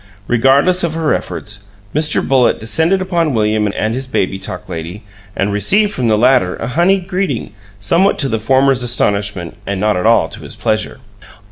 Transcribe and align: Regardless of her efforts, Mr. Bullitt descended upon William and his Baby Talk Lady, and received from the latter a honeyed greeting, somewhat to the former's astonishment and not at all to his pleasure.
Regardless 0.25 0.83
of 0.83 0.95
her 0.95 1.13
efforts, 1.13 1.65
Mr. 1.93 2.27
Bullitt 2.27 2.59
descended 2.59 3.03
upon 3.03 3.35
William 3.35 3.67
and 3.75 3.93
his 3.93 4.07
Baby 4.07 4.39
Talk 4.39 4.67
Lady, 4.67 5.03
and 5.35 5.51
received 5.53 5.93
from 5.93 6.07
the 6.07 6.17
latter 6.17 6.55
a 6.55 6.69
honeyed 6.69 7.07
greeting, 7.07 7.51
somewhat 7.79 8.17
to 8.17 8.27
the 8.27 8.39
former's 8.39 8.81
astonishment 8.81 9.55
and 9.67 9.79
not 9.79 9.95
at 9.95 10.07
all 10.07 10.27
to 10.29 10.41
his 10.41 10.55
pleasure. 10.55 11.01